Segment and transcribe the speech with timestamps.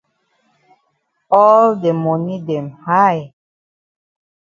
[1.39, 3.23] All de moni dem high.